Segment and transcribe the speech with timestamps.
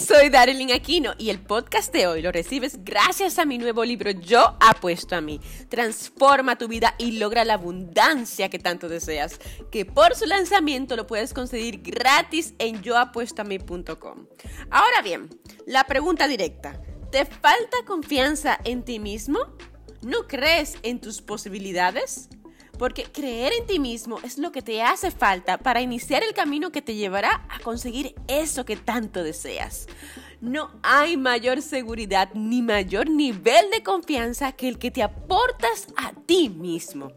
[0.00, 4.10] Soy Darlene Aquino y el podcast de hoy lo recibes gracias a mi nuevo libro
[4.10, 5.40] Yo apuesto a mí.
[5.68, 9.38] Transforma tu vida y logra la abundancia que tanto deseas,
[9.70, 14.26] que por su lanzamiento lo puedes conseguir gratis en yoapuestoami.com.
[14.70, 15.28] Ahora bien,
[15.66, 16.80] la pregunta directa,
[17.12, 19.38] ¿te falta confianza en ti mismo?
[20.02, 22.28] ¿No crees en tus posibilidades?
[22.78, 26.72] Porque creer en ti mismo es lo que te hace falta para iniciar el camino
[26.72, 29.86] que te llevará a conseguir eso que tanto deseas.
[30.40, 36.12] No hay mayor seguridad ni mayor nivel de confianza que el que te aportas a
[36.12, 37.12] ti mismo.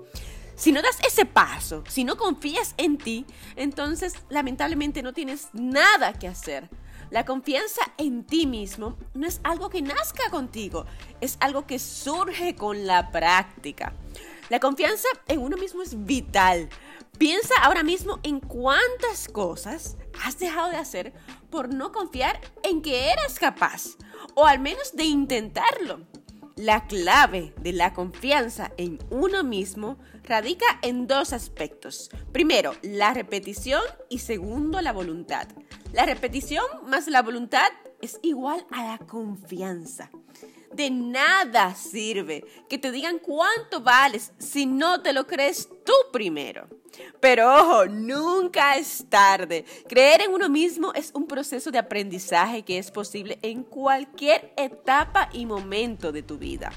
[0.55, 6.14] Si no das ese paso, si no confías en ti, entonces lamentablemente no tienes nada
[6.14, 6.70] que hacer.
[7.09, 10.86] La confianza en ti mismo no es algo que nazca contigo,
[11.22, 13.94] es algo que surge con la práctica.
[14.50, 16.70] La confianza en uno mismo es vital.
[17.18, 21.14] Piensa ahora mismo en cuántas cosas has dejado de hacer
[21.50, 23.98] por no confiar en que eras capaz,
[24.36, 26.00] o al menos de intentarlo.
[26.56, 32.09] La clave de la confianza en uno mismo radica en dos aspectos.
[32.32, 35.48] Primero, la repetición y segundo, la voluntad.
[35.92, 37.67] La repetición más la voluntad
[38.02, 40.09] es igual a la confianza.
[40.78, 46.67] De nada sirve que te digan cuánto vales si no te lo crees tú primero.
[47.20, 49.66] Pero ojo, nunca es tarde.
[49.89, 55.30] Creer en uno mismo es un proceso de aprendizaje que es posible en cualquier etapa
[55.33, 56.72] y momento de tu vida.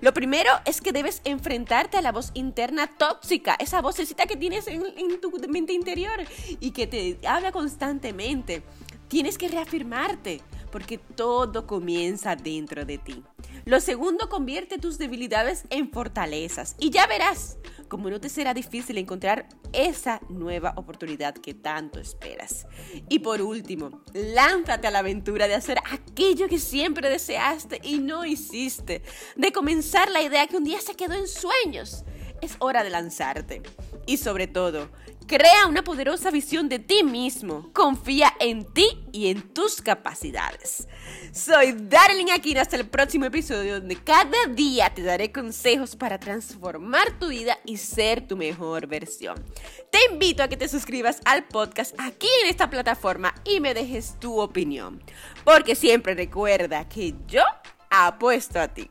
[0.00, 4.68] Lo primero es que debes enfrentarte a la voz interna tóxica, esa vocecita que tienes
[4.68, 6.18] en, en, tu mente interior
[6.60, 8.62] y que te habla constantemente.
[9.08, 10.40] Tienes que reafirmarte
[10.74, 13.22] porque todo comienza dentro de ti.
[13.64, 18.98] Lo segundo, convierte tus debilidades en fortalezas y ya verás cómo no te será difícil
[18.98, 22.66] encontrar esa nueva oportunidad que tanto esperas.
[23.08, 28.24] Y por último, lánzate a la aventura de hacer aquello que siempre deseaste y no
[28.24, 29.02] hiciste,
[29.36, 32.04] de comenzar la idea que un día se quedó en sueños.
[32.42, 33.62] Es hora de lanzarte.
[34.06, 34.88] Y sobre todo,
[35.26, 37.70] Crea una poderosa visión de ti mismo.
[37.72, 40.86] Confía en ti y en tus capacidades.
[41.32, 47.18] Soy Darling Aquino hasta el próximo episodio donde cada día te daré consejos para transformar
[47.18, 49.42] tu vida y ser tu mejor versión.
[49.90, 54.20] Te invito a que te suscribas al podcast aquí en esta plataforma y me dejes
[54.20, 55.02] tu opinión.
[55.42, 57.44] Porque siempre recuerda que yo
[57.88, 58.90] apuesto a ti.